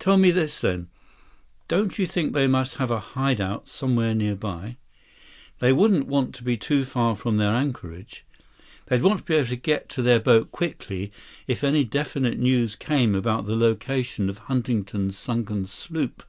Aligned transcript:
"Tell 0.00 0.16
me 0.16 0.32
this, 0.32 0.58
then. 0.60 0.88
Don't 1.68 1.96
you 1.96 2.04
think 2.04 2.32
they 2.32 2.48
must 2.48 2.78
have 2.78 2.90
a 2.90 2.98
hideout 2.98 3.68
somewhere 3.68 4.12
nearby? 4.12 4.76
They 5.60 5.72
wouldn't 5.72 6.08
want 6.08 6.34
to 6.34 6.42
be 6.42 6.56
too 6.56 6.84
far 6.84 7.14
from 7.14 7.36
their 7.36 7.54
anchorage. 7.54 8.24
They'd 8.86 9.02
want 9.02 9.20
to 9.20 9.24
be 9.24 9.36
able 9.36 9.46
to 9.46 9.54
get 9.54 9.88
to 9.90 10.02
their 10.02 10.18
boat 10.18 10.50
quickly 10.50 11.12
if 11.46 11.62
any 11.62 11.84
definite 11.84 12.40
news 12.40 12.74
came 12.74 13.14
about 13.14 13.46
the 13.46 13.54
location 13.54 14.28
of 14.28 14.38
Huntington's 14.38 15.16
sunken 15.16 15.68
sloop." 15.68 16.24